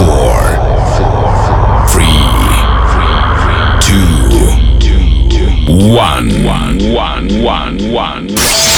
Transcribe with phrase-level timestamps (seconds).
[0.00, 0.40] four,
[1.90, 2.24] three,
[3.82, 4.30] two,
[5.94, 8.69] one, one, one, one, one.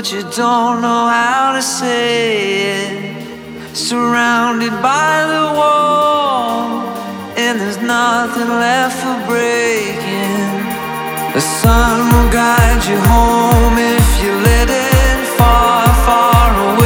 [0.00, 3.76] But you don't know how to say it.
[3.76, 6.88] Surrounded by the wall,
[7.36, 10.40] and there's nothing left for breaking.
[11.34, 16.79] The sun will guide you home if you let it far, far away.